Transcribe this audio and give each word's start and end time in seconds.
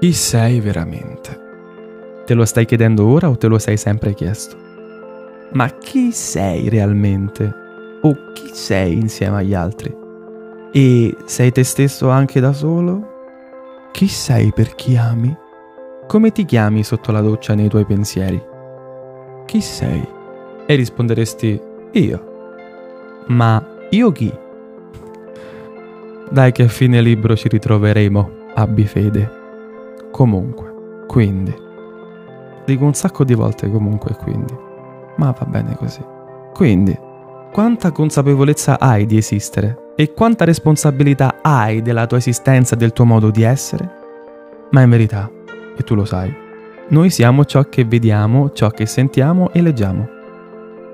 Chi 0.00 0.14
sei 0.14 0.60
veramente? 0.60 1.38
Te 2.24 2.32
lo 2.32 2.46
stai 2.46 2.64
chiedendo 2.64 3.06
ora 3.06 3.28
o 3.28 3.36
te 3.36 3.48
lo 3.48 3.58
sei 3.58 3.76
sempre 3.76 4.14
chiesto? 4.14 4.56
Ma 5.52 5.68
chi 5.68 6.10
sei 6.10 6.70
realmente? 6.70 7.52
O 8.00 8.16
chi 8.32 8.48
sei 8.54 8.94
insieme 8.94 9.36
agli 9.36 9.52
altri? 9.52 9.94
E 10.72 11.14
sei 11.26 11.52
te 11.52 11.64
stesso 11.64 12.08
anche 12.08 12.40
da 12.40 12.54
solo? 12.54 13.88
Chi 13.92 14.08
sei 14.08 14.50
per 14.54 14.74
chi 14.74 14.96
ami? 14.96 15.36
Come 16.06 16.32
ti 16.32 16.46
chiami 16.46 16.82
sotto 16.82 17.12
la 17.12 17.20
doccia 17.20 17.52
nei 17.52 17.68
tuoi 17.68 17.84
pensieri? 17.84 18.42
Chi 19.44 19.60
sei? 19.60 20.02
E 20.64 20.74
risponderesti 20.76 21.60
io. 21.92 23.24
Ma 23.26 23.62
io 23.90 24.10
chi? 24.12 24.32
Dai 26.30 26.52
che 26.52 26.62
a 26.62 26.68
fine 26.68 27.02
libro 27.02 27.36
ci 27.36 27.48
ritroveremo, 27.48 28.30
abbi 28.54 28.86
fede. 28.86 29.39
Comunque, 30.10 31.04
quindi 31.06 31.68
Dico 32.70 32.84
un 32.84 32.94
sacco 32.94 33.24
di 33.24 33.34
volte 33.34 33.68
comunque 33.68 34.14
quindi. 34.14 34.54
Ma 35.16 35.34
va 35.36 35.44
bene 35.44 35.74
così. 35.76 36.00
Quindi, 36.54 36.96
quanta 37.52 37.90
consapevolezza 37.90 38.78
hai 38.78 39.06
di 39.06 39.16
esistere? 39.16 39.94
E 39.96 40.12
quanta 40.12 40.44
responsabilità 40.44 41.38
hai 41.42 41.82
della 41.82 42.06
tua 42.06 42.18
esistenza 42.18 42.76
e 42.76 42.78
del 42.78 42.92
tuo 42.92 43.04
modo 43.04 43.30
di 43.30 43.42
essere? 43.42 43.90
Ma 44.70 44.82
in 44.82 44.90
verità, 44.90 45.28
e 45.76 45.82
tu 45.82 45.96
lo 45.96 46.04
sai, 46.04 46.32
noi 46.90 47.10
siamo 47.10 47.44
ciò 47.44 47.64
che 47.64 47.84
vediamo, 47.84 48.52
ciò 48.52 48.70
che 48.70 48.86
sentiamo 48.86 49.52
e 49.52 49.62
leggiamo. 49.62 50.08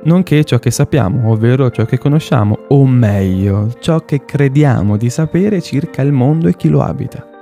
Nonché 0.05 0.45
ciò 0.45 0.59
che 0.59 0.71
sappiamo, 0.71 1.31
ovvero 1.31 1.71
ciò 1.71 1.85
che 1.85 1.99
conosciamo, 1.99 2.59
o 2.69 2.87
meglio, 2.87 3.71
ciò 3.81 4.01
che 4.01 4.25
crediamo 4.25 4.97
di 4.97 5.11
sapere 5.11 5.61
circa 5.61 6.01
il 6.01 6.13
mondo 6.13 6.49
e 6.49 6.57
chi 6.57 6.69
lo 6.69 6.81
abita. 6.81 7.36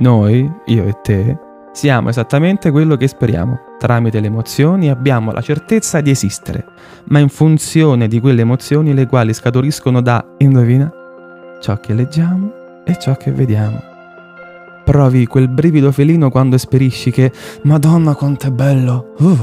Noi, 0.00 0.50
io 0.64 0.86
e 0.86 0.96
te, 1.02 1.36
siamo 1.72 2.08
esattamente 2.08 2.70
quello 2.70 2.96
che 2.96 3.06
speriamo. 3.06 3.60
Tramite 3.78 4.20
le 4.20 4.28
emozioni 4.28 4.88
abbiamo 4.88 5.30
la 5.30 5.42
certezza 5.42 6.00
di 6.00 6.08
esistere, 6.08 6.64
ma 7.08 7.18
in 7.18 7.28
funzione 7.28 8.08
di 8.08 8.18
quelle 8.18 8.40
emozioni 8.40 8.94
le 8.94 9.06
quali 9.06 9.34
scaturiscono 9.34 10.00
da, 10.00 10.24
indovina, 10.38 10.90
ciò 11.60 11.78
che 11.80 11.92
leggiamo 11.92 12.82
e 12.82 12.98
ciò 12.98 13.14
che 13.14 13.30
vediamo. 13.30 13.78
Provi 14.86 15.26
quel 15.26 15.48
brivido 15.48 15.92
felino 15.92 16.30
quando 16.30 16.56
esperisci 16.56 17.10
che, 17.10 17.30
Madonna 17.64 18.14
quanto 18.14 18.46
è 18.46 18.50
bello! 18.50 19.12
Uh. 19.18 19.38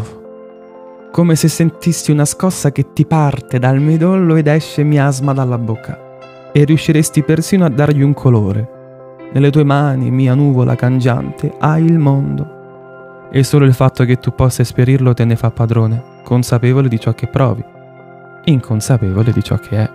Come 1.11 1.35
se 1.35 1.47
sentissi 1.49 2.09
una 2.09 2.25
scossa 2.25 2.71
che 2.71 2.93
ti 2.93 3.05
parte 3.05 3.59
dal 3.59 3.79
midollo 3.79 4.35
ed 4.35 4.47
esce 4.47 4.83
miasma 4.83 5.33
dalla 5.33 5.59
bocca. 5.59 5.99
E 6.51 6.63
riusciresti 6.63 7.21
persino 7.21 7.63
a 7.63 7.69
dargli 7.69 8.01
un 8.01 8.15
colore, 8.15 8.76
nelle 9.33 9.51
tue 9.51 9.63
mani, 9.63 10.11
mia 10.11 10.33
nuvola 10.33 10.75
cangiante, 10.75 11.53
hai 11.59 11.83
il 11.83 11.99
mondo. 11.99 12.55
E 13.29 13.43
solo 13.43 13.65
il 13.65 13.73
fatto 13.73 14.05
che 14.05 14.17
tu 14.17 14.33
possa 14.33 14.61
esperirlo 14.61 15.13
te 15.13 15.25
ne 15.25 15.35
fa 15.35 15.51
padrone, 15.51 16.01
consapevole 16.23 16.87
di 16.87 16.99
ciò 16.99 17.13
che 17.13 17.27
provi, 17.27 17.63
inconsapevole 18.45 19.31
di 19.31 19.43
ciò 19.43 19.57
che 19.57 19.77
è. 19.77 19.89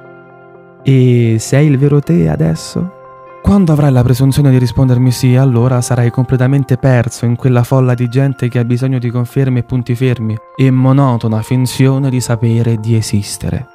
E 0.82 1.36
sei 1.38 1.66
il 1.68 1.78
vero 1.78 2.00
te 2.00 2.28
adesso? 2.28 3.00
Quando 3.42 3.72
avrai 3.72 3.90
la 3.90 4.04
presunzione 4.04 4.50
di 4.50 4.58
rispondermi 4.58 5.10
sì, 5.10 5.34
allora 5.34 5.80
sarai 5.80 6.10
completamente 6.10 6.76
perso 6.76 7.24
in 7.24 7.34
quella 7.34 7.64
folla 7.64 7.92
di 7.94 8.08
gente 8.08 8.48
che 8.48 8.60
ha 8.60 8.64
bisogno 8.64 9.00
di 9.00 9.10
conferme 9.10 9.60
e 9.60 9.62
punti 9.64 9.96
fermi 9.96 10.36
e 10.54 10.70
monotona 10.70 11.42
finzione 11.42 12.08
di 12.08 12.20
sapere 12.20 12.76
di 12.76 12.94
esistere. 12.94 13.66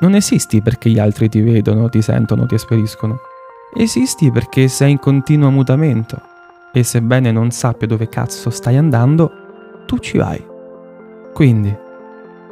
Non 0.00 0.16
esisti 0.16 0.60
perché 0.60 0.90
gli 0.90 0.98
altri 0.98 1.28
ti 1.28 1.40
vedono, 1.40 1.88
ti 1.88 2.02
sentono, 2.02 2.44
ti 2.46 2.56
esperiscono. 2.56 3.20
Esisti 3.76 4.30
perché 4.30 4.68
sei 4.68 4.92
in 4.92 4.98
continuo 5.00 5.50
mutamento 5.50 6.20
e 6.72 6.84
sebbene 6.84 7.32
non 7.32 7.50
sappia 7.50 7.88
dove 7.88 8.08
cazzo 8.08 8.48
stai 8.48 8.76
andando, 8.76 9.30
tu 9.84 9.98
ci 9.98 10.16
vai. 10.16 10.44
Quindi, 11.32 11.76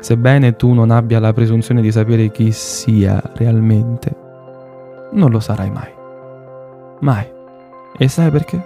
sebbene 0.01 0.57
tu 0.57 0.73
non 0.73 0.91
abbia 0.91 1.21
la 1.21 1.33
presunzione 1.33 1.81
di 1.81 1.93
sapere 1.93 2.33
chi 2.33 2.51
sia 2.51 3.23
realmente, 3.37 4.13
non 5.13 5.31
lo 5.31 5.39
sarai 5.39 5.71
mai. 5.71 5.91
Mai. 7.01 7.27
E 7.97 8.09
sai 8.09 8.31
perché? 8.33 8.61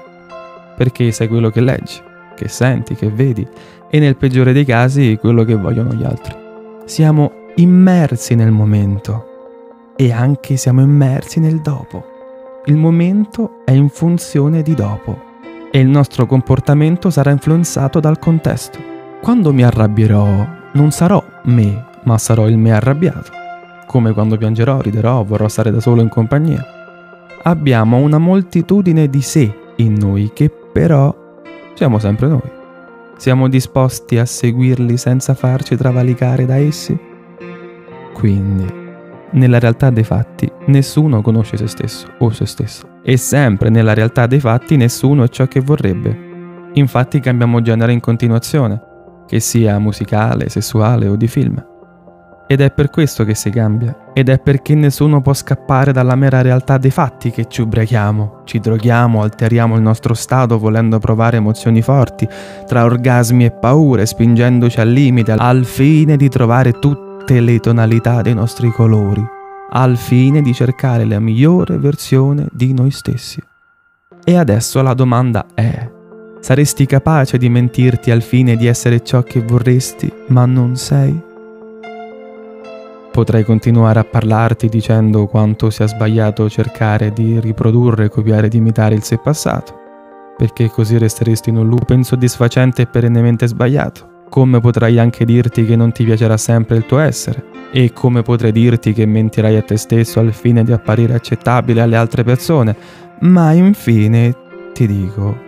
Perché 0.76 1.12
sei 1.12 1.28
quello 1.28 1.50
che 1.50 1.60
leggi, 1.60 2.00
che 2.34 2.48
senti, 2.48 2.94
che 2.94 3.10
vedi 3.10 3.46
e 3.90 3.98
nel 3.98 4.16
peggiore 4.16 4.54
dei 4.54 4.64
casi 4.64 5.18
quello 5.20 5.44
che 5.44 5.56
vogliono 5.56 5.92
gli 5.92 6.04
altri. 6.04 6.34
Siamo 6.86 7.32
immersi 7.56 8.34
nel 8.34 8.50
momento 8.50 9.92
e 9.94 10.10
anche 10.10 10.56
siamo 10.56 10.80
immersi 10.80 11.38
nel 11.38 11.60
dopo. 11.60 12.14
Il 12.68 12.76
momento 12.76 13.60
è 13.64 13.70
in 13.70 13.88
funzione 13.88 14.60
di 14.60 14.74
dopo 14.74 15.16
e 15.70 15.78
il 15.78 15.86
nostro 15.86 16.26
comportamento 16.26 17.10
sarà 17.10 17.30
influenzato 17.30 18.00
dal 18.00 18.18
contesto. 18.18 18.80
Quando 19.22 19.52
mi 19.52 19.62
arrabbierò, 19.62 20.44
non 20.72 20.90
sarò 20.90 21.22
me, 21.44 21.84
ma 22.02 22.18
sarò 22.18 22.48
il 22.48 22.58
me 22.58 22.72
arrabbiato. 22.72 23.30
Come 23.86 24.12
quando 24.12 24.36
piangerò, 24.36 24.80
riderò, 24.80 25.22
vorrò 25.22 25.46
stare 25.46 25.70
da 25.70 25.78
solo 25.78 26.02
in 26.02 26.08
compagnia. 26.08 26.60
Abbiamo 27.44 27.98
una 27.98 28.18
moltitudine 28.18 29.08
di 29.08 29.22
sé 29.22 29.54
in 29.76 29.92
noi 29.92 30.32
che 30.34 30.50
però 30.50 31.14
siamo 31.74 32.00
sempre 32.00 32.26
noi. 32.26 32.50
Siamo 33.16 33.48
disposti 33.48 34.18
a 34.18 34.24
seguirli 34.24 34.96
senza 34.96 35.34
farci 35.34 35.76
travalicare 35.76 36.44
da 36.44 36.56
essi? 36.56 36.98
Quindi, 38.12 38.85
nella 39.32 39.58
realtà 39.58 39.90
dei 39.90 40.04
fatti 40.04 40.50
nessuno 40.66 41.20
conosce 41.22 41.56
se 41.56 41.66
stesso 41.66 42.08
o 42.18 42.30
se 42.30 42.46
stesso 42.46 42.94
e 43.08 43.16
sempre 43.16 43.68
nella 43.68 43.94
realtà 43.94 44.26
dei 44.26 44.40
fatti 44.40 44.76
nessuno 44.76 45.22
è 45.22 45.28
ciò 45.28 45.46
che 45.46 45.60
vorrebbe. 45.60 46.24
Infatti 46.72 47.20
cambiamo 47.20 47.62
genere 47.62 47.92
in 47.92 48.00
continuazione, 48.00 48.80
che 49.28 49.38
sia 49.38 49.78
musicale, 49.78 50.48
sessuale 50.48 51.06
o 51.06 51.14
di 51.14 51.28
film. 51.28 51.64
Ed 52.48 52.60
è 52.60 52.72
per 52.72 52.90
questo 52.90 53.24
che 53.24 53.36
si 53.36 53.50
cambia, 53.50 54.10
ed 54.12 54.28
è 54.28 54.40
perché 54.40 54.74
nessuno 54.74 55.20
può 55.20 55.34
scappare 55.34 55.92
dalla 55.92 56.16
mera 56.16 56.42
realtà 56.42 56.78
dei 56.78 56.90
fatti 56.90 57.30
che 57.30 57.46
ci 57.46 57.60
ubriachiamo, 57.60 58.42
ci 58.44 58.58
droghiamo, 58.58 59.22
alteriamo 59.22 59.76
il 59.76 59.82
nostro 59.82 60.14
stato 60.14 60.58
volendo 60.58 60.98
provare 60.98 61.36
emozioni 61.36 61.80
forti, 61.80 62.28
tra 62.66 62.84
orgasmi 62.84 63.44
e 63.44 63.52
paure, 63.52 64.04
spingendoci 64.04 64.80
al 64.80 64.88
limite, 64.88 65.32
al 65.32 65.64
fine 65.64 66.16
di 66.16 66.28
trovare 66.28 66.72
tutto 66.72 67.05
tutte 67.26 67.40
le 67.40 67.58
tonalità 67.58 68.22
dei 68.22 68.34
nostri 68.34 68.70
colori, 68.70 69.26
al 69.70 69.96
fine 69.96 70.42
di 70.42 70.54
cercare 70.54 71.04
la 71.04 71.18
migliore 71.18 71.76
versione 71.76 72.46
di 72.52 72.72
noi 72.72 72.92
stessi. 72.92 73.42
E 74.24 74.36
adesso 74.36 74.80
la 74.80 74.94
domanda 74.94 75.46
è, 75.52 75.90
saresti 76.38 76.86
capace 76.86 77.36
di 77.36 77.48
mentirti 77.48 78.12
al 78.12 78.22
fine 78.22 78.54
di 78.54 78.68
essere 78.68 79.02
ciò 79.02 79.24
che 79.24 79.40
vorresti, 79.40 80.12
ma 80.28 80.46
non 80.46 80.76
sei? 80.76 81.20
Potrei 83.10 83.42
continuare 83.42 83.98
a 83.98 84.04
parlarti 84.04 84.68
dicendo 84.68 85.26
quanto 85.26 85.68
sia 85.70 85.88
sbagliato 85.88 86.48
cercare 86.48 87.12
di 87.12 87.40
riprodurre, 87.40 88.08
copiare 88.08 88.46
ed 88.46 88.54
imitare 88.54 88.94
il 88.94 89.02
sé 89.02 89.18
passato, 89.18 89.74
perché 90.36 90.70
così 90.70 90.96
resteresti 90.96 91.50
in 91.50 91.56
un 91.56 91.68
loop 91.68 91.90
insoddisfacente 91.90 92.82
e 92.82 92.86
perennemente 92.86 93.48
sbagliato 93.48 94.14
come 94.36 94.60
potrai 94.60 94.98
anche 94.98 95.24
dirti 95.24 95.64
che 95.64 95.76
non 95.76 95.92
ti 95.92 96.04
piacerà 96.04 96.36
sempre 96.36 96.76
il 96.76 96.84
tuo 96.84 96.98
essere, 96.98 97.42
e 97.72 97.94
come 97.94 98.20
potrei 98.20 98.52
dirti 98.52 98.92
che 98.92 99.06
mentirai 99.06 99.56
a 99.56 99.62
te 99.62 99.78
stesso 99.78 100.20
al 100.20 100.34
fine 100.34 100.62
di 100.62 100.72
apparire 100.72 101.14
accettabile 101.14 101.80
alle 101.80 101.96
altre 101.96 102.22
persone, 102.22 102.76
ma 103.20 103.52
infine 103.52 104.36
ti 104.74 104.86
dico 104.86 105.38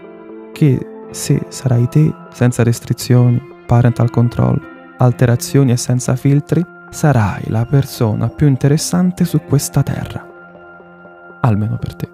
che 0.54 0.80
se 1.10 1.38
sarai 1.48 1.86
te 1.90 2.10
senza 2.32 2.62
restrizioni, 2.62 3.38
parental 3.66 4.08
control, 4.08 4.58
alterazioni 4.96 5.72
e 5.72 5.76
senza 5.76 6.16
filtri, 6.16 6.64
sarai 6.88 7.42
la 7.48 7.66
persona 7.66 8.30
più 8.30 8.46
interessante 8.46 9.26
su 9.26 9.42
questa 9.42 9.82
terra. 9.82 10.26
Almeno 11.42 11.76
per 11.76 11.94
te. 11.94 12.08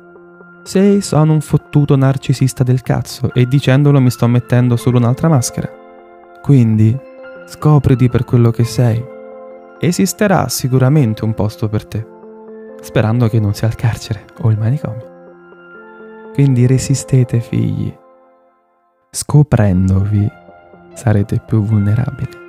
Se 0.64 1.00
sono 1.02 1.34
un 1.34 1.40
fottuto 1.40 1.94
narcisista 1.94 2.64
del 2.64 2.82
cazzo 2.82 3.32
e 3.32 3.46
dicendolo 3.46 4.00
mi 4.00 4.10
sto 4.10 4.26
mettendo 4.26 4.74
solo 4.74 4.98
un'altra 4.98 5.28
maschera. 5.28 5.82
Quindi 6.44 6.94
scopriti 7.46 8.10
per 8.10 8.24
quello 8.24 8.50
che 8.50 8.64
sei. 8.64 9.02
Esisterà 9.80 10.46
sicuramente 10.50 11.24
un 11.24 11.32
posto 11.32 11.70
per 11.70 11.86
te, 11.86 12.06
sperando 12.82 13.30
che 13.30 13.40
non 13.40 13.54
sia 13.54 13.66
il 13.66 13.74
carcere 13.76 14.26
o 14.42 14.50
il 14.50 14.58
manicomio. 14.58 16.32
Quindi 16.34 16.66
resistete 16.66 17.40
figli. 17.40 17.90
Scoprendovi 19.10 20.30
sarete 20.92 21.40
più 21.46 21.62
vulnerabili. 21.62 22.43